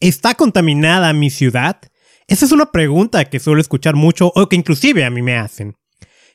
[0.00, 1.80] ¿Está contaminada mi ciudad?
[2.28, 5.76] Esa es una pregunta que suelo escuchar mucho o que inclusive a mí me hacen.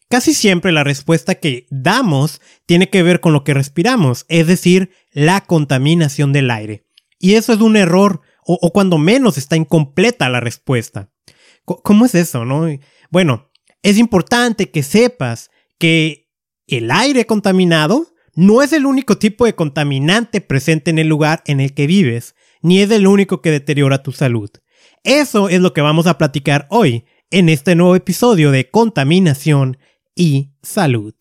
[0.09, 4.91] Casi siempre la respuesta que damos tiene que ver con lo que respiramos, es decir,
[5.11, 6.85] la contaminación del aire.
[7.19, 11.09] Y eso es un error, o, cuando menos está incompleta la respuesta.
[11.63, 12.67] ¿Cómo es eso, no?
[13.09, 13.49] Bueno,
[13.81, 15.49] es importante que sepas
[15.79, 16.29] que
[16.67, 21.61] el aire contaminado no es el único tipo de contaminante presente en el lugar en
[21.61, 24.49] el que vives, ni es el único que deteriora tu salud.
[25.03, 29.77] Eso es lo que vamos a platicar hoy en este nuevo episodio de Contaminación
[30.15, 31.13] y Salud.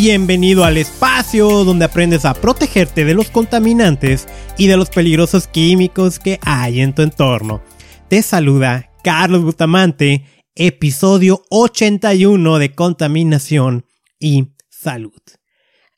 [0.00, 6.20] Bienvenido al espacio donde aprendes a protegerte de los contaminantes y de los peligrosos químicos
[6.20, 7.64] que hay en tu entorno.
[8.06, 13.86] Te saluda Carlos Bustamante, episodio 81 de Contaminación
[14.20, 15.20] y Salud.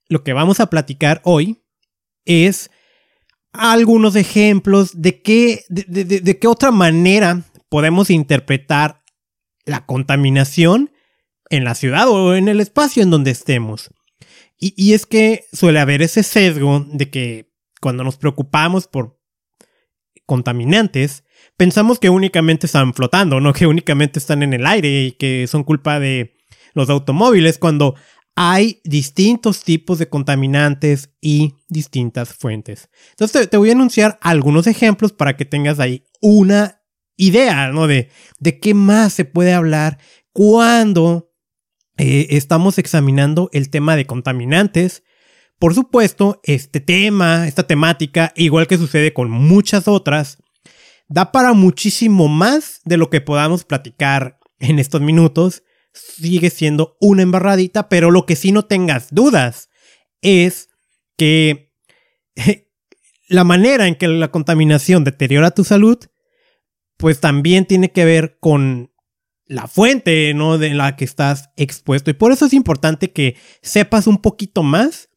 [0.09, 1.63] Lo que vamos a platicar hoy
[2.25, 2.71] es
[3.53, 9.03] algunos ejemplos de qué, de qué otra manera podemos interpretar
[9.67, 10.91] la contaminación
[11.51, 13.91] en la ciudad o en el espacio en donde estemos.
[14.63, 19.19] Y, es que suele haber ese sesgo de que cuando nos preocupamos por
[20.27, 21.25] contaminantes,
[21.57, 25.65] pensamos que únicamente están flotando, no que únicamente están en el aire y que son
[25.65, 26.35] culpa de
[26.75, 27.95] los automóviles, cuando
[28.37, 32.91] hay distintos tipos de contaminantes y distintas fuentes.
[33.13, 36.83] Entonces te, voy a anunciar algunos ejemplos para que tengas ahí una
[37.17, 37.87] idea, ¿no?
[37.87, 39.99] De, de qué más se puede hablar
[40.33, 41.30] cuando
[42.01, 45.03] eh, estamos examinando el tema de contaminantes.
[45.59, 50.39] Por supuesto, este tema, esta temática, igual que sucede con muchas otras,
[51.09, 55.63] da para muchísimo más de lo que podamos platicar en estos minutos.
[55.93, 59.69] Sigue siendo una embarradita, pero lo que sí no tengas dudas
[60.23, 60.71] es
[61.19, 61.71] que
[63.29, 65.99] la manera en que la contaminación deteriora tu salud,
[66.97, 68.90] pues también tiene que ver con
[69.51, 70.59] la fuente, ¿no?
[70.59, 72.09] De la que estás expuesto.
[72.09, 75.09] Y por eso es importante que sepas un poquito más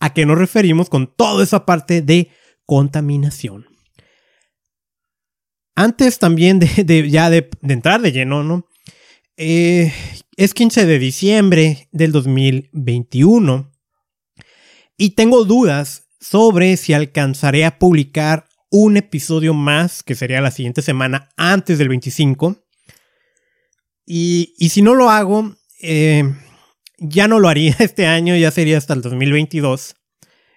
[0.00, 2.30] a qué nos referimos con toda esa parte de
[2.64, 3.66] contaminación.
[5.74, 8.66] Antes también de, ya de, entrar de lleno, ¿no?
[9.36, 9.92] Eh,
[10.38, 13.72] es 15 de diciembre del 2021
[14.96, 20.80] y tengo dudas sobre si alcanzaré a publicar un episodio más, que sería la siguiente
[20.80, 22.62] semana antes del 25
[24.04, 26.24] y, si no lo hago, eh,
[26.98, 29.96] ya no lo haría este año, ya sería hasta el 2022.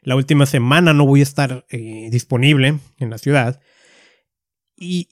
[0.02, 3.60] La última semana no voy a estar eh, disponible en la ciudad.
[4.78, 5.10] Y,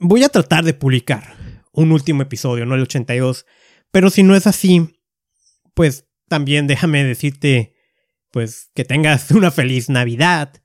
[0.00, 3.46] voy a tratar de publicar un último episodio, no el 82.
[3.90, 5.00] Pero si no es así,
[5.74, 7.74] pues también déjame decirte,
[8.30, 10.62] pues que tengas una feliz Navidad,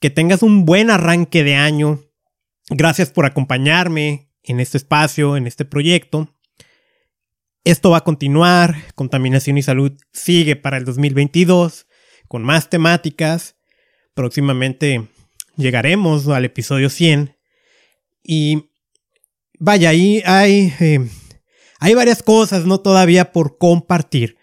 [0.00, 2.02] que tengas un buen arranque de año.
[2.68, 6.28] Gracias por acompañarme, en este espacio, en este proyecto.
[7.64, 11.86] Esto va a continuar, Contaminación y Salud sigue para el 2022
[12.26, 13.56] con más temáticas.
[14.14, 15.08] Próximamente
[15.56, 17.36] llegaremos al episodio 100
[18.24, 18.70] y
[19.58, 21.08] vaya, ahí hay, eh,
[21.78, 22.80] hay varias cosas, ¿no?
[22.80, 24.36] Todavía por compartir.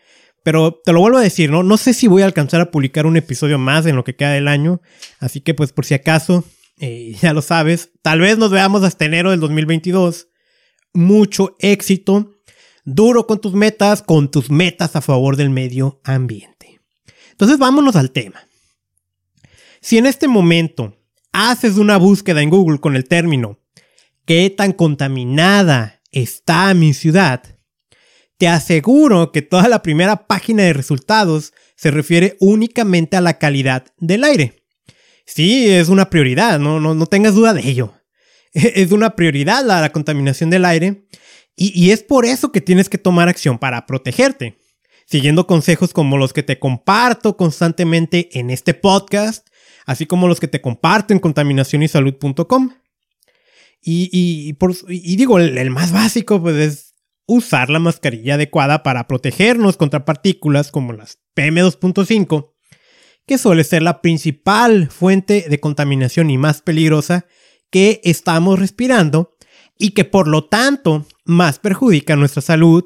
[0.43, 1.63] Pero te lo vuelvo a decir, ¿no?
[1.63, 4.31] No sé si voy a alcanzar a publicar un episodio más en lo que queda
[4.31, 4.81] del año.
[5.19, 6.45] Así que pues por si acaso,
[6.79, 10.27] eh, ya lo sabes, tal vez nos veamos hasta enero del 2022.
[10.93, 12.31] Mucho éxito,
[12.83, 16.81] duro con tus metas, con tus metas a favor del medio ambiente.
[17.31, 18.43] Entonces vámonos al tema.
[19.81, 20.97] Si en este momento
[21.31, 23.59] haces una búsqueda en Google con el término
[24.29, 27.41] ¿qué tan contaminada está mi ciudad?
[28.37, 33.87] Te aseguro que toda la primera página de resultados se refiere únicamente a la calidad
[33.97, 34.58] del aire.
[35.31, 37.93] Sí, es una prioridad, no, no, tengas duda de ello.
[38.53, 41.05] Es una prioridad la, contaminación del aire
[41.55, 44.57] y, es por eso que tienes que tomar acción para protegerte,
[45.05, 49.47] siguiendo consejos como los que te comparto constantemente en este podcast,
[49.85, 52.71] así como los que te comparto en contaminacionysalud.com.
[53.81, 56.95] Y, y, y, digo, el, el más básico pues, es
[57.27, 62.53] usar la mascarilla adecuada para protegernos contra partículas como las PM2.5
[63.29, 67.27] que suele ser la principal fuente de contaminación y más peligrosa
[67.69, 69.37] que estamos respirando
[69.77, 72.85] y que por lo tanto más perjudica nuestra salud,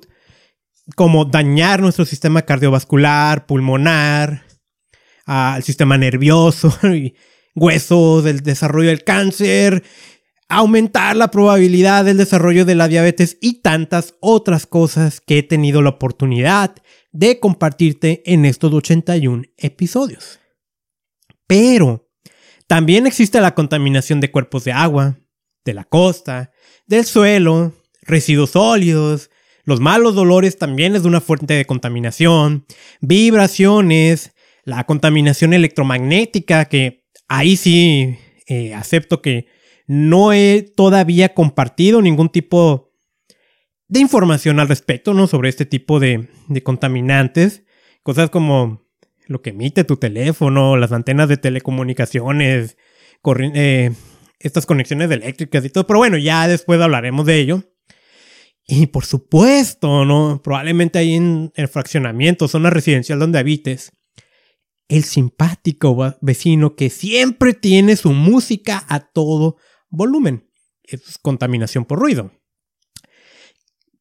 [0.97, 4.43] como dañar nuestro sistema cardiovascular, pulmonar,
[5.25, 7.15] al sistema nervioso, y
[7.55, 9.81] huesos, del desarrollo del cáncer,
[10.57, 15.81] aumentar la probabilidad del desarrollo de la diabetes y tantas otras cosas que he tenido
[15.81, 16.75] la oportunidad
[17.11, 20.39] de compartirte en estos 81 episodios.
[21.47, 22.09] Pero
[22.67, 25.17] también existe la contaminación de cuerpos de agua,
[25.65, 26.51] de la costa,
[26.85, 29.29] del suelo, residuos sólidos,
[29.65, 32.65] los malos dolores también es una fuente de contaminación,
[33.00, 34.33] vibraciones,
[34.65, 38.17] la contaminación electromagnética, que ahí sí
[38.47, 39.47] eh, acepto que
[39.88, 42.91] no he todavía compartido ningún tipo
[43.88, 45.27] de información al respecto, ¿no?
[45.27, 46.30] Sobre este tipo de,
[46.63, 47.63] contaminantes.
[48.01, 48.81] Cosas como
[49.27, 52.77] lo que emite tu teléfono, las antenas de telecomunicaciones,
[53.53, 53.91] eh,
[54.39, 55.86] estas conexiones eléctricas y todo.
[55.88, 57.63] Pero bueno, ya después hablaremos de ello.
[58.65, 60.41] Y por supuesto, ¿no?
[60.41, 63.91] Probablemente ahí en el fraccionamiento, zona residencial donde habites,
[64.88, 69.57] el simpático vecino que siempre tiene su música a todo
[69.93, 70.49] volumen.
[70.83, 72.31] Es contaminación por ruido.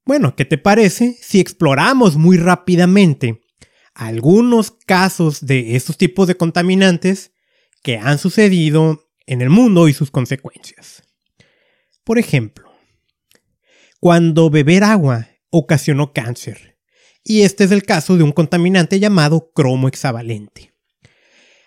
[0.05, 3.41] Bueno, ¿qué te parece si exploramos muy rápidamente
[3.95, 7.33] algunos casos de estos tipos de contaminantes
[7.83, 11.05] que han sucedido en el mundo y sus consecuencias?
[12.03, 12.73] Por ejemplo,
[14.01, 16.79] cuando beber agua ocasionó cáncer,
[17.23, 20.75] y este es el caso de un contaminante llamado cromo hexavalente.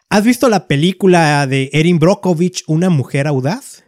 [0.10, 3.85] ¿Has visto la película de Erin Brockovich, Una mujer audaz?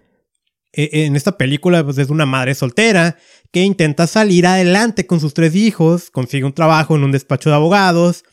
[0.77, 3.18] E, en esta película pues, es una madre soltera
[3.51, 7.56] que intenta salir adelante con sus tres hijos, consigue un trabajo en un despacho de
[7.56, 8.24] abogados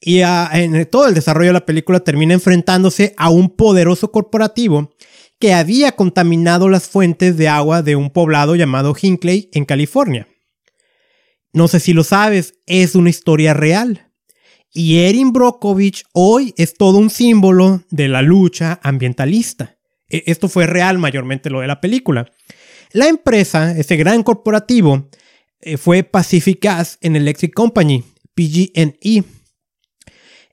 [0.00, 4.94] y ah, en todo el desarrollo de la película termina enfrentándose a un poderoso corporativo
[5.38, 10.28] que había contaminado las fuentes de agua de un poblado llamado Hinckley en California.
[11.52, 14.12] No sé si lo sabes, es una historia real.
[14.72, 19.75] Y Erin Brockovich hoy es todo un símbolo de la lucha ambientalista.
[20.08, 22.30] E, esto fue real mayormente lo de la película.
[22.92, 25.08] La empresa, ese gran corporativo,
[25.60, 28.04] eh, fue Pacific Gas en Electric Company,
[28.34, 29.24] PG&E.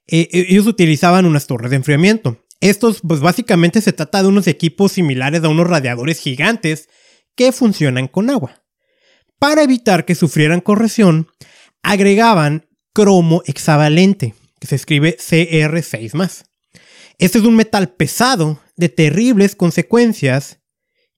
[0.07, 2.43] E, e, ellos utilizaban unas torres de enfriamiento.
[2.59, 6.89] Estos, pues básicamente se trata de unos equipos similares a unos radiadores gigantes
[7.35, 8.63] que funcionan con agua.
[9.37, 11.27] Para evitar que sufrieran corrosión,
[11.81, 16.45] agregaban cromo hexavalente, que se escribe CR6+.
[17.17, 20.59] Este es un metal pesado de terribles consecuencias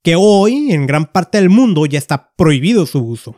[0.04, 3.36] que hoy en gran parte del mundo ya está prohibido su uso.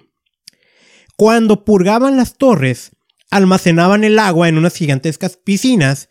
[1.16, 2.92] Cuando purgaban las torres,
[3.31, 6.10] almacenaban el agua en unas gigantescas piscinas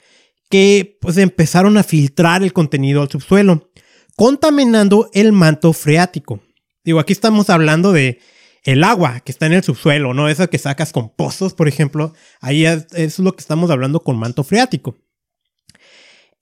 [0.49, 3.71] que pues empezaron a filtrar el contenido al subsuelo,
[4.17, 6.41] contaminando el manto freático.
[6.85, 8.21] Digo, aquí estamos hablando de
[8.63, 10.29] el agua que está en el subsuelo, ¿no?
[10.29, 12.15] Esa que sacas con pozos, por ejemplo.
[12.41, 14.97] Ahí es, es lo que estamos hablando con manto freático.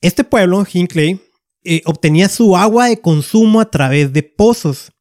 [0.01, 1.21] Este pueblo, Hinckley,
[1.65, 4.93] eh, obtenía su agua de consumo a través de pozos,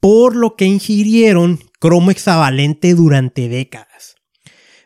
[0.00, 4.16] por lo que ingirieron cromo hexavalente durante décadas,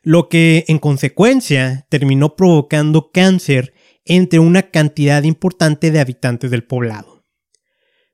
[0.03, 3.75] lo que en consecuencia terminó provocando cáncer
[4.05, 7.25] entre una cantidad importante de habitantes del poblado.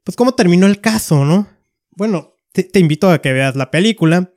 [0.04, 1.48] Pues cómo terminó el caso, ¿no?
[1.90, 4.32] Bueno, te, invito a que veas la película,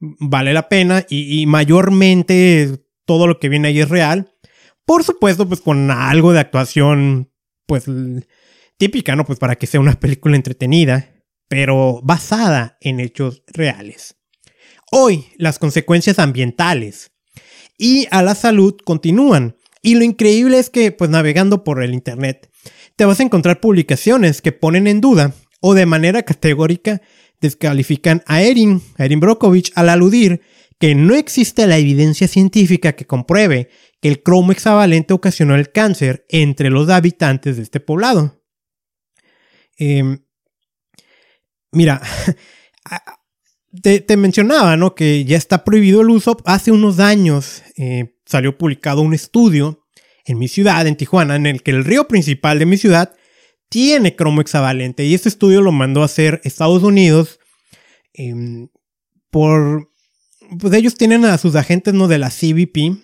[0.00, 4.32] vale la pena y mayormente todo lo que viene ahí es real.
[4.84, 7.30] Por supuesto, pues con algo de actuación,
[7.68, 7.84] pues
[8.78, 9.26] típica, ¿no?
[9.26, 11.14] Pues para que sea una película entretenida,
[11.48, 14.16] pero basada en hechos reales.
[14.90, 17.12] Hoy, las consecuencias ambientales
[17.76, 19.56] y a la salud continúan.
[19.82, 22.50] Y lo increíble es que, pues navegando por el Internet,
[22.96, 27.02] te vas a encontrar publicaciones que ponen en duda o de manera categórica
[27.40, 30.40] descalifican a Erin, a Erin Brockovich, al aludir
[30.80, 33.68] que no existe la evidencia científica que compruebe
[34.02, 38.42] el cromo hexavalente ocasionó el cáncer entre los habitantes de este poblado.
[39.76, 40.20] Em,
[41.72, 42.00] mira,
[43.82, 44.94] te, mencionaba, ¿no?
[44.94, 46.36] Que ya está prohibido el uso.
[46.44, 49.86] Hace unos años eh, salió publicado un estudio
[50.24, 53.16] en mi ciudad, en Tijuana, en el que el río principal de mi ciudad
[53.68, 55.04] tiene cromo hexavalente.
[55.04, 57.38] Y este estudio lo mandó a hacer Estados Unidos
[58.12, 58.68] em,
[59.30, 59.88] por
[60.58, 62.08] pues ellos tienen a sus agentes ¿no?
[62.08, 62.98] de la CBP,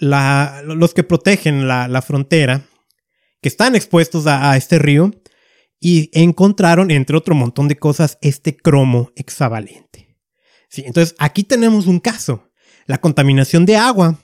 [0.00, 2.66] los que protegen la, frontera,
[3.40, 5.10] que están expuestos a, este río,
[5.78, 10.18] y encontraron, entre otro montón de cosas, este cromo hexavalente.
[10.68, 12.50] Sí, entonces aquí tenemos un caso,
[12.86, 14.18] la contaminación de agua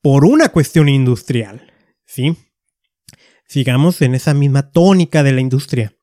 [0.00, 1.72] por una cuestión industrial.
[2.06, 2.36] ¿sí?
[3.46, 5.94] Sigamos en esa misma tónica de la industria.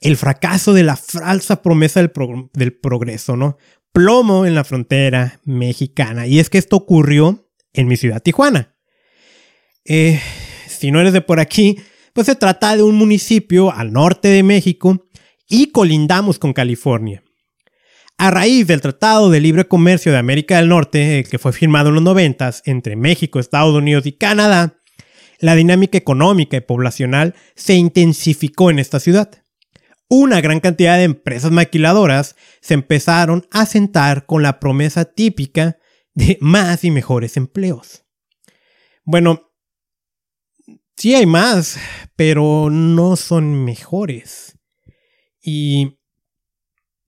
[0.00, 2.12] El fracaso de la falsa promesa del,
[2.52, 3.58] del progreso, ¿no?
[3.96, 6.26] plomo en la frontera mexicana.
[6.26, 7.45] Y es que esto ocurrió
[7.76, 8.74] en mi ciudad Tijuana.
[9.84, 10.20] Eh,
[10.66, 11.78] si no eres de por aquí,
[12.12, 15.06] pues se trata de un municipio al norte de México
[15.48, 17.22] y colindamos con California.
[18.18, 21.96] A raíz del Tratado de Libre Comercio de América del Norte, que fue firmado en
[21.96, 24.80] los 90 entre México, Estados Unidos y Canadá,
[25.38, 29.30] la dinámica económica y poblacional se intensificó en esta ciudad.
[30.08, 35.78] Una gran cantidad de empresas maquiladoras se empezaron a sentar con la promesa típica
[36.16, 38.04] de más y mejores empleos.
[39.04, 39.52] Bueno,
[40.96, 41.78] sí hay más,
[42.16, 44.58] pero no son mejores.
[45.40, 45.98] Y,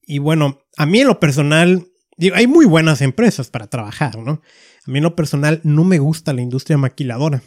[0.02, 1.88] y bueno, a mí en lo personal,
[2.34, 4.42] hay muy buenas empresas para trabajar, ¿no?
[4.86, 7.42] A mí en lo personal no me gusta la industria maquiladora.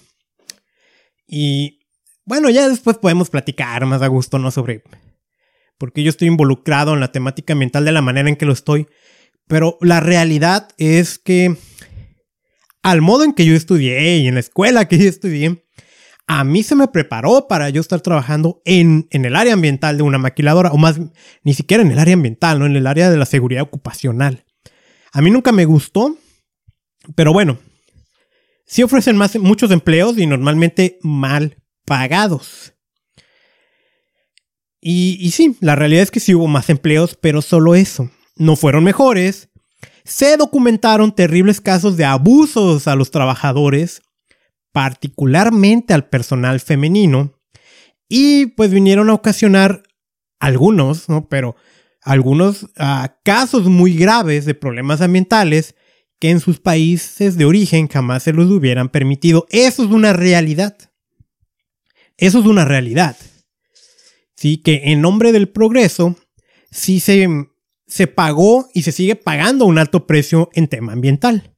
[1.27, 1.79] Y
[2.25, 4.49] bueno, ya después podemos platicar más a gusto, ¿no?
[4.49, 4.83] Sobre
[5.77, 8.87] porque yo estoy involucrado en la temática mental de la manera en que lo estoy.
[9.51, 11.57] Pero la realidad es que
[12.83, 15.65] al modo en que yo estudié y en la escuela que yo estudié,
[16.25, 20.03] a mí se me preparó para yo estar trabajando en, en, el área ambiental de
[20.03, 21.01] una maquiladora, o más,
[21.43, 22.65] ni siquiera en el área ambiental, ¿no?
[22.65, 24.45] En el área de la seguridad ocupacional.
[25.11, 26.15] A mí nunca me gustó,
[27.17, 27.59] pero bueno,
[28.65, 32.73] sí ofrecen más, muchos empleos y normalmente mal pagados.
[34.79, 38.09] Y, y sí, la realidad es que sí hubo más empleos, pero solo eso.
[38.41, 39.49] No fueron mejores.
[40.03, 44.01] Se documentaron terribles casos de abusos a los trabajadores,
[44.71, 47.39] particularmente al personal femenino,
[48.09, 49.83] y pues vinieron a ocasionar
[50.39, 51.29] algunos, ¿no?
[51.29, 51.55] Pero
[52.01, 55.75] algunos ah, casos muy graves de problemas ambientales
[56.19, 59.45] que en sus países de origen jamás se los hubieran permitido.
[59.51, 60.75] Eso es una realidad.
[62.17, 63.17] Eso es una realidad.
[64.35, 66.15] Sí, que en nombre del progreso,
[66.71, 67.27] sí se,
[67.91, 71.51] se pagó y se sigue pagando un alto precio en tema ambiental.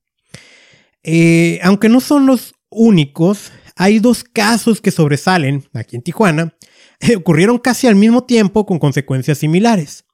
[1.04, 6.58] Eh, aunque no son los únicos, hay dos casos que sobresalen aquí en Tijuana.
[7.16, 10.06] ocurrieron casi al mismo tiempo con consecuencias similares.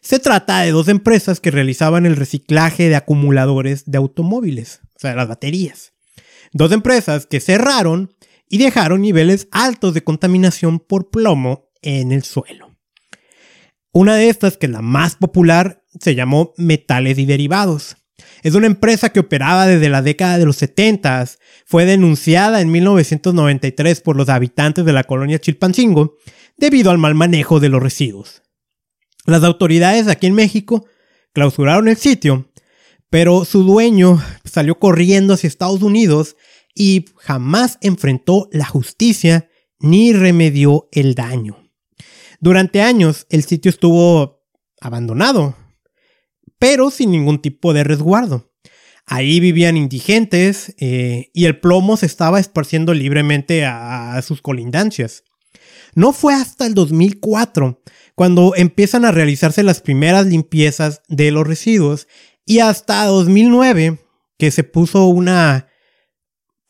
[0.00, 5.14] Se trata de dos empresas que realizaban el reciclaje de acumuladores de automóviles, o sea,
[5.14, 5.92] las baterías.
[6.54, 8.14] Dos empresas que cerraron
[8.48, 12.69] y dejaron niveles altos de contaminación por plomo en el suelo.
[13.92, 17.96] Una de estas, que es la más popular, se llamó Metales y Derivados.
[18.42, 21.26] Es una empresa que operaba desde la década de los 70.
[21.66, 26.16] Fue denunciada en 1993 por los habitantes de la colonia Chilpancingo
[26.56, 28.42] debido al mal manejo de los residuos.
[29.26, 30.86] Las autoridades aquí en México
[31.32, 32.50] clausuraron el sitio,
[33.08, 36.36] pero su dueño salió corriendo hacia Estados Unidos
[36.74, 41.69] y jamás enfrentó la justicia ni remedió el daño.
[42.40, 44.42] Durante años el sitio estuvo
[44.80, 45.56] abandonado,
[46.58, 48.50] pero sin ningún tipo de resguardo.
[49.06, 55.24] Ahí vivían indigentes eh, y el plomo se estaba esparciendo libremente a sus colindancias.
[55.94, 57.82] No fue hasta el 2004
[58.14, 62.06] cuando empiezan a realizarse las primeras limpiezas de los residuos
[62.46, 63.98] y hasta 2009
[64.38, 65.68] que se puso una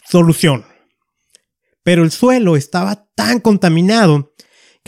[0.09, 0.65] solución.
[1.83, 4.35] Pero el suelo estaba tan contaminado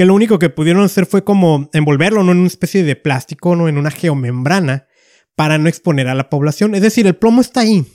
[0.02, 3.68] que lo único que pudieron hacer fue como envolverlo en una especie de plástico, ¿no?
[3.68, 4.88] en una geomembrana,
[5.37, 6.75] para no exponer a la población.
[6.75, 7.87] Es decir, el plomo está ahí,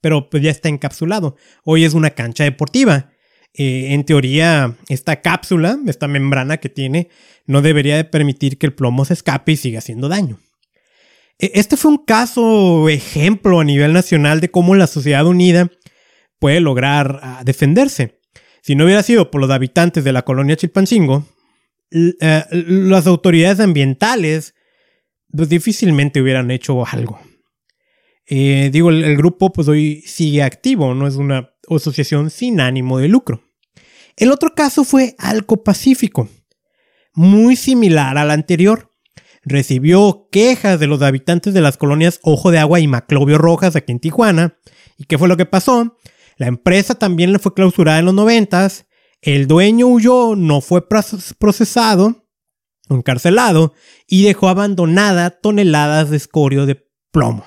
[0.00, 1.36] pero pues ya está encapsulado.
[1.62, 3.10] Hoy es una cancha deportiva.
[3.52, 7.10] Eh, en teoría, esta cápsula, esta membrana que tiene,
[7.44, 10.40] no debería de permitir que el plomo se escape y siga haciendo daño.
[11.38, 15.70] E, este fue un caso ejemplo a nivel nacional de cómo la sociedad unida
[16.38, 18.22] puede lograr ah, defenderse.
[18.66, 21.24] Si no hubiera sido por los habitantes de la colonia Chilpancingo,
[21.92, 24.56] eh, las autoridades ambientales
[25.30, 27.20] pues, difícilmente hubieran hecho algo.
[28.26, 33.06] Eh, digo, el, grupo pues hoy sigue activo, no es una asociación sin ánimo de
[33.06, 33.44] lucro.
[34.16, 36.28] El otro caso fue Alco Pacífico,
[37.14, 38.90] muy similar al anterior.
[39.44, 43.92] Recibió quejas de los habitantes de las colonias Ojo de Agua y Maclovio Rojas aquí
[43.92, 44.58] en Tijuana.
[44.98, 45.96] ¿Y qué fue lo que pasó?
[46.36, 48.86] La empresa también le fue clausurada en los noventas.
[49.20, 52.26] El dueño huyó, no fue procesado,
[52.88, 53.72] encarcelado
[54.06, 57.46] y dejó abandonada toneladas de escorio de plomo.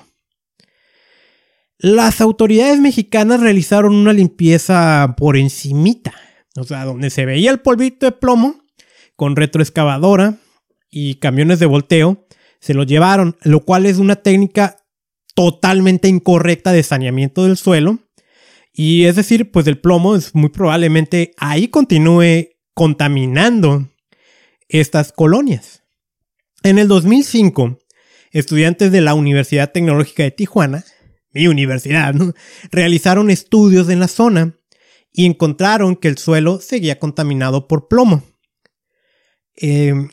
[1.78, 6.12] Las autoridades mexicanas realizaron una limpieza por encimita
[6.56, 8.62] o sea, donde se veía el polvito de plomo
[9.16, 10.38] con retroexcavadora
[10.90, 12.26] y camiones de volteo,
[12.60, 14.76] se lo llevaron, lo cual es una técnica
[15.34, 17.98] totalmente incorrecta de saneamiento del suelo.
[18.72, 23.88] Y es decir, pues el plomo es muy probablemente ahí continúe contaminando
[24.68, 25.82] estas colonias.
[26.62, 27.78] En el 2005,
[28.30, 30.84] estudiantes de la Universidad Tecnológica de Tijuana,
[31.32, 32.14] mi universidad,
[32.70, 34.56] realizaron estudios en la zona
[35.12, 38.22] y encontraron que el suelo seguía contaminado por plomo.
[39.56, 40.10] Em,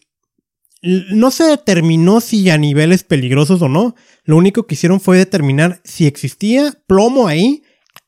[0.82, 5.82] no se determinó si a niveles peligrosos o no, lo único que hicieron fue determinar
[5.84, 7.64] si existía plomo ahí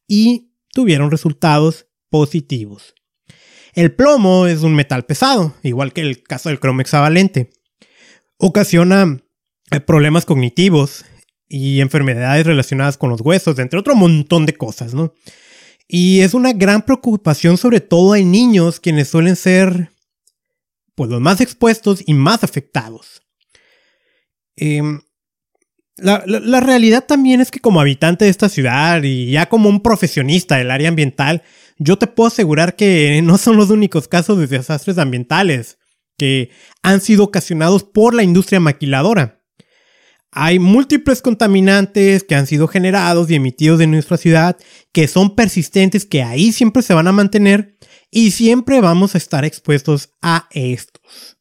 [0.09, 2.95] y tuvieron resultados positivos.
[3.73, 7.51] El plomo es un metal pesado, igual que el caso del cromo hexavalente.
[8.37, 9.21] Ocasiona
[9.71, 11.05] eh, problemas cognitivos
[11.47, 15.13] y enfermedades relacionadas con los huesos, entre otro montón de cosas, ¿no?
[15.87, 19.91] Y es una gran preocupación sobre todo en niños quienes suelen ser
[20.95, 23.21] pues, los más expuestos y más afectados.
[24.55, 25.01] Em,
[26.01, 30.58] la, realidad también es que como habitante de esta ciudad y ya como un profesionista
[30.58, 31.44] del área ambiental,
[31.77, 35.77] yo te puedo asegurar que no son los únicos casos de desastres ambientales
[36.18, 36.51] que
[36.84, 39.41] han sido ocasionados por la industria maquiladora.
[40.32, 44.58] Hay múltiples contaminantes que han sido generados y emitidos en nuestra ciudad,
[44.91, 47.77] que son persistentes, que ahí siempre se van a mantener
[48.12, 51.38] y siempre vamos a estar expuestos a estos.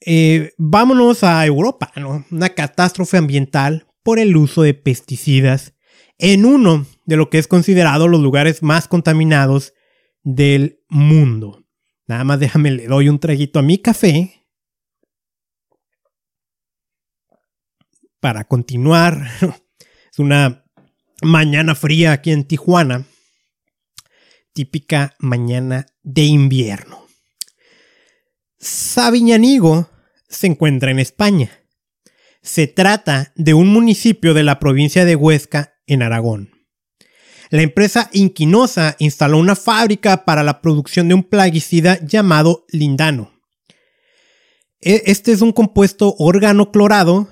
[0.00, 1.92] Eh, vámonos a Europa,
[2.30, 5.74] una catástrofe ambiental por el uso de pesticidas
[6.18, 9.74] en uno de lo que es considerado los lugares más contaminados
[10.22, 11.64] del mundo.
[12.06, 14.46] Nada más déjame, le doy un traguito a mi café.
[18.20, 19.28] Para continuar,
[20.12, 20.64] es una
[21.22, 23.04] mañana fría aquí en Tijuana.
[24.52, 27.09] Típica mañana de invierno.
[28.60, 29.88] Sabiñanigo
[30.28, 31.50] se encuentra en España.
[32.42, 36.50] Se trata de un municipio de la provincia de Huesca en Aragón.
[37.50, 43.32] La empresa Inquinosa instaló una fábrica para la producción de un plaguicida llamado lindano.
[44.80, 47.28] E, este es un compuesto organoclorado.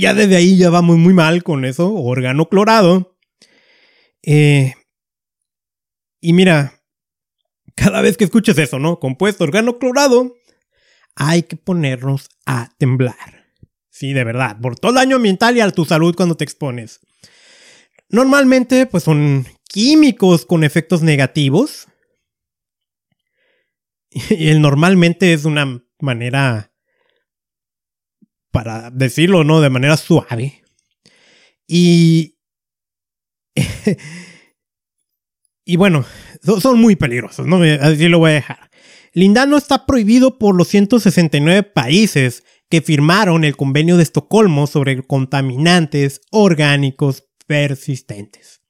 [0.00, 3.18] Ya desde ahí ya va muy, muy mal con eso, organoclorado.
[4.22, 4.74] Eh,
[6.20, 6.75] y mira,
[7.76, 8.98] cada vez que escuches eso, ¿no?
[8.98, 10.34] Compuesto organoclorado,
[11.14, 13.52] hay que ponernos a temblar.
[13.90, 17.00] Sí, de verdad, por todo el daño ambiental y a tu salud cuando te expones.
[18.08, 21.86] Normalmente, pues son químicos con efectos negativos.
[24.30, 26.72] Y el normalmente es una manera,
[28.50, 29.60] para decirlo, ¿no?
[29.60, 30.62] De manera suave.
[31.66, 32.38] Y...
[35.66, 36.06] y bueno,
[36.60, 37.60] son muy peligrosos, ¿no?
[37.80, 38.70] Así lo voy a dejar.
[39.12, 46.20] Lindano está prohibido por los 169 países que firmaron el convenio de Estocolmo sobre contaminantes
[46.30, 48.60] orgánicos persistentes.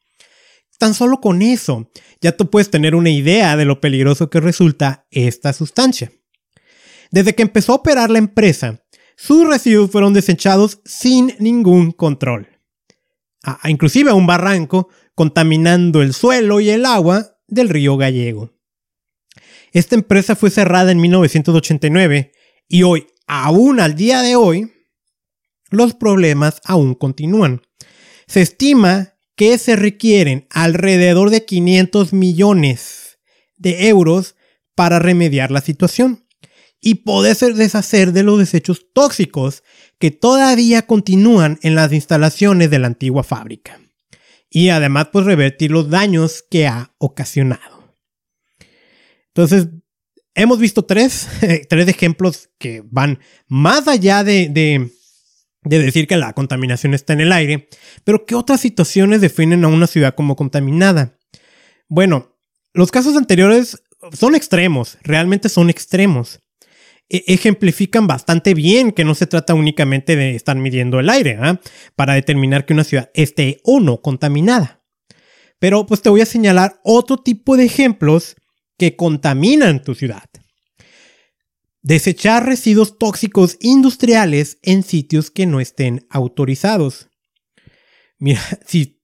[0.79, 5.07] Tan solo con eso, ya tú puedes tener una idea de lo peligroso que resulta
[5.11, 6.13] esta sustancia.
[7.11, 8.85] Desde que empezó a operar la empresa,
[9.17, 12.49] sus residuos fueron desechados sin ningún control.
[13.65, 18.53] inclusive a un barranco, contaminando el suelo y el agua del río Gallego.
[19.73, 22.33] Esta empresa fue cerrada en 1989
[22.69, 24.73] y hoy, aún al día de hoy,
[25.71, 27.63] los problemas aún continúan.
[28.27, 33.19] Se estima que se requieren alrededor de 500 millones
[33.57, 34.37] de euros
[34.75, 36.27] para remediar la situación
[36.81, 39.63] y poder deshacer de los desechos tóxicos
[39.99, 43.81] que todavía continúan en las instalaciones de la antigua fábrica.
[44.57, 47.95] Y además, pues revertir los daños que ha ocasionado.
[49.27, 49.69] Entonces,
[50.35, 51.29] hemos visto tres,
[51.69, 57.33] tres ejemplos que van más allá de, de decir que la contaminación está en el
[57.33, 57.69] aire,
[58.03, 61.19] pero ¿qué otras situaciones definen a una ciudad como contaminada?
[61.91, 62.35] Bueno,
[62.73, 63.83] los casos anteriores
[64.15, 66.41] son extremos, realmente son extremos.
[67.09, 71.61] E ejemplifican bastante bien que no se trata únicamente de estar midiendo el aire ¿ah?
[71.95, 74.83] para determinar que una ciudad esté o no contaminada.
[75.59, 78.37] Pero pues te voy a señalar otro tipo de ejemplos
[78.77, 80.29] que contaminan tu ciudad.
[81.83, 87.09] Desechar residuos tóxicos industriales en sitios que no estén autorizados.
[88.19, 89.01] Mira, si,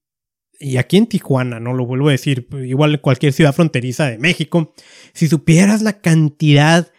[0.59, 4.17] y aquí en Tijuana, no lo vuelvo a decir, igual en cualquier ciudad fronteriza de
[4.17, 4.73] México,
[5.13, 6.91] si supieras la cantidad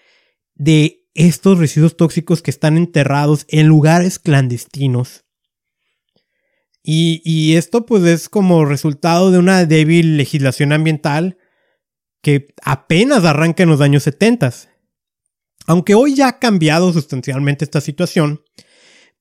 [0.64, 5.24] de estos residuos tóxicos que están enterrados en lugares clandestinos.
[6.83, 11.38] Y, y esto pues es como resultado de una débil legislación ambiental
[12.20, 14.53] que apenas arranca en los años 70
[15.66, 18.42] aunque hoy ya ha cambiado sustancialmente esta situación,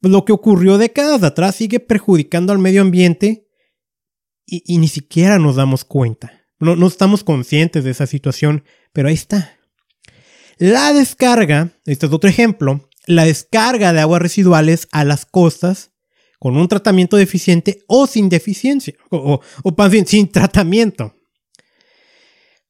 [0.01, 3.47] lo que ocurrió décadas atrás sigue perjudicando al medio ambiente
[4.45, 6.45] y, ni siquiera nos damos cuenta.
[6.59, 9.57] No, no estamos conscientes de esa situación, pero ahí está.
[10.57, 15.91] La descarga, este es otro ejemplo, la descarga de aguas residuales a las costas
[16.39, 19.39] con un tratamiento deficiente o sin deficiencia, o,
[19.89, 21.15] bien sin tratamiento.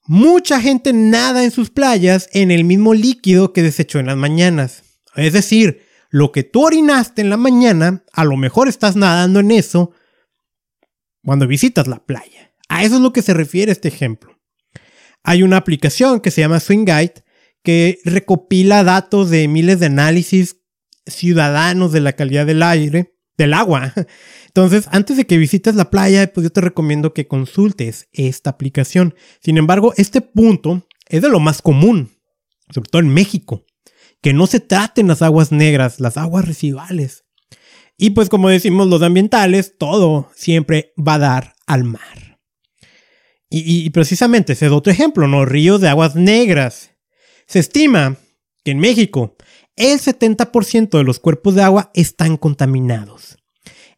[0.05, 4.83] Mucha gente nada en sus playas en el mismo líquido que desechó en las mañanas.
[5.15, 9.51] Es decir, lo que tú orinaste en la mañana, a lo mejor estás nadando en
[9.51, 9.91] eso
[11.23, 12.53] cuando visitas la playa.
[12.69, 14.39] A eso es lo que se refiere este ejemplo.
[15.23, 17.22] Hay una aplicación que se llama Swing Guide
[17.63, 20.57] que recopila datos de miles de análisis
[21.05, 23.93] ciudadanos de la calidad del aire, del agua.
[24.47, 29.15] Entonces, antes de que visites la playa, pues yo te recomiendo que consultes esta aplicación.
[29.41, 32.11] Sin embargo, este punto es de lo más común,
[32.69, 33.65] sobre todo en México,
[34.21, 37.25] que no se traten las aguas negras, las aguas residuales.
[37.97, 42.39] Y pues como decimos los ambientales, todo siempre va a dar al mar.
[43.55, 45.45] Y, precisamente ese es otro ejemplo, ¿no?
[45.45, 46.92] Ríos de aguas negras.
[47.53, 48.17] Se estima
[48.63, 49.35] que en México
[49.75, 53.37] el 70% de los cuerpos de agua están contaminados.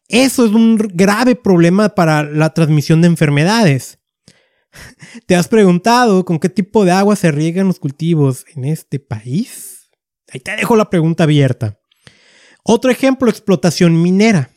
[0.08, 3.98] Eso es un grave problema para la transmisión de enfermedades.
[5.26, 9.88] ¿Te has preguntado con qué tipo de agua se riegan los cultivos en este país?
[10.30, 11.80] Ahí te dejo la pregunta abierta.
[12.62, 14.50] Otro ejemplo, explotación minera.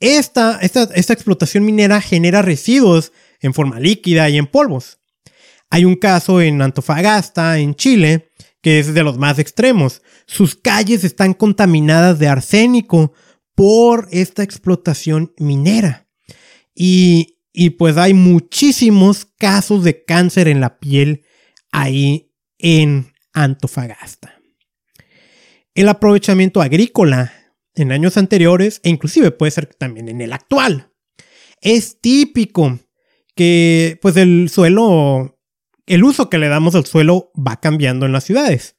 [0.00, 4.98] Esta, esta, esta explotación minera genera residuos en forma líquida y en polvos.
[5.76, 8.30] Hay un caso en Antofagasta, en Chile,
[8.62, 10.00] que es de los más extremos.
[10.26, 13.12] Sus calles están contaminadas de arsénico
[13.54, 16.08] por esta explotación minera.
[16.74, 21.26] Y, y pues hay muchísimos casos de cáncer en la piel
[21.70, 24.40] ahí en Antofagasta.
[25.74, 27.34] El aprovechamiento agrícola
[27.74, 30.90] en años anteriores e inclusive puede ser también en el actual.
[31.60, 32.78] Es típico
[33.34, 35.35] que pues el suelo,
[35.86, 38.76] el uso que le damos al suelo va cambiando en las ciudades.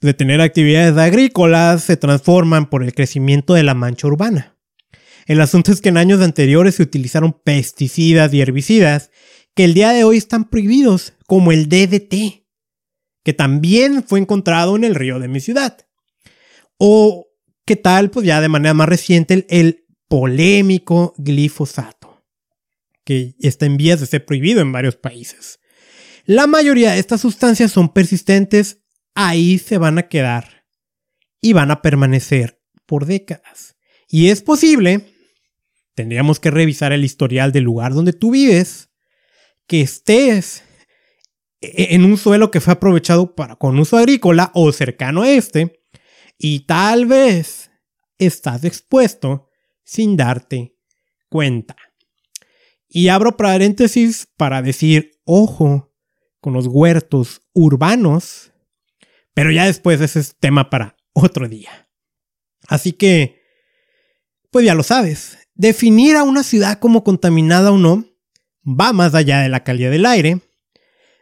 [0.00, 4.56] De tener actividades agrícolas se transforman por el crecimiento de la mancha urbana.
[5.26, 9.10] El asunto es que en años anteriores se utilizaron pesticidas y herbicidas
[9.54, 12.44] que el día de hoy están prohibidos, como el DDT,
[13.22, 15.86] que también fue encontrado en el río de mi ciudad.
[16.78, 17.28] O
[17.66, 22.24] qué tal, pues ya de manera más reciente, el, polémico glifosato,
[23.04, 25.60] que está en vías de ser prohibido en varios países.
[26.24, 28.82] La mayoría de estas sustancias son persistentes,
[29.14, 30.66] ahí se van a quedar
[31.40, 33.76] y van a permanecer por décadas.
[34.08, 35.06] Y es posible,
[35.94, 38.90] tendríamos que revisar el historial del lugar donde tú vives,
[39.66, 40.62] que estés
[41.60, 45.84] e-, en un suelo que fue aprovechado para, con uso agrícola o cercano a este,
[46.38, 47.70] y tal vez
[48.18, 49.48] estás expuesto
[49.84, 50.76] sin darte
[51.28, 51.76] cuenta.
[52.88, 55.89] Y abro paréntesis para decir, ojo,
[56.40, 58.52] con los huertos urbanos,
[59.34, 61.88] pero ya después ese es tema para otro día.
[62.68, 63.42] Así que,
[64.50, 68.04] pues ya lo sabes, definir a una ciudad como contaminada o no
[68.64, 70.40] va más allá de la calidad del aire.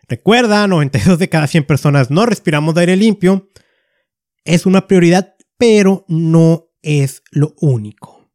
[0.08, 3.48] Recuerda, 92 de cada 100 personas no respiramos de aire limpio
[4.48, 8.30] es una prioridad, pero no es lo único.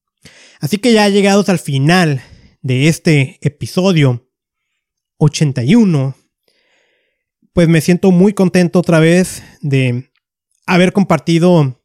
[0.60, 2.22] Así que ya llegados al final
[2.62, 4.30] de este episodio
[5.18, 6.16] 81,
[7.54, 10.12] pues me siento muy contento otra vez de
[10.66, 11.82] haber compartido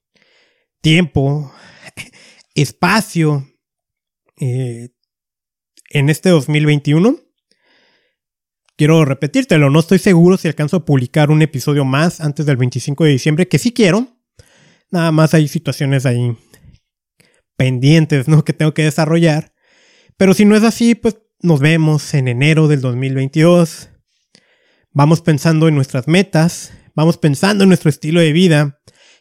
[0.81, 1.53] tiempo,
[2.55, 3.47] espacio
[4.41, 4.91] eh,
[5.91, 7.17] en este 2021.
[8.77, 13.05] Quiero repetírtelo, no estoy seguro si alcanzo a publicar un episodio más antes del 25
[13.05, 14.19] de diciembre, que sí quiero,
[14.91, 16.37] Nada más hay situaciones ahí
[17.57, 18.45] pendientes, ¿no?
[18.45, 19.53] Que tengo que desarrollar.
[20.17, 23.91] Pero si no es así, pues nos vemos en enero del 2022.
[24.99, 28.81] Vamos pensando en nuestras metas, vamos pensando en nuestro estilo de vida,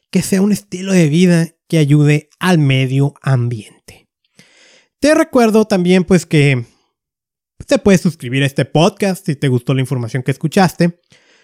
[0.10, 4.08] que sea un estilo de vida que ayude al medio ambiente.
[5.00, 6.66] Te recuerdo también pues que
[7.68, 11.00] te puedes suscribir a este podcast si te gustó la información que escuchaste.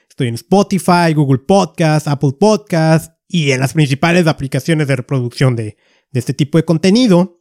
[0.09, 5.77] Estoy en Spotify, Google Podcast, Apple Podcast, y en las principales aplicaciones de reproducción de,
[6.11, 7.39] este tipo de contenido.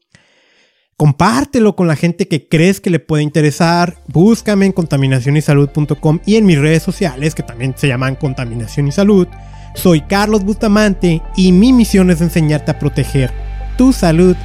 [0.97, 3.97] Compártelo con la gente que crees que le puede interesar.
[4.09, 9.27] Búscame en contaminacionysalud.com y en mis redes sociales que también se llaman Contaminación y Salud.
[9.75, 13.33] Soy Carlos Bustamante y mi misión es enseñarte a proteger
[13.77, 14.37] tu salud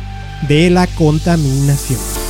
[0.47, 2.26] de la contaminación.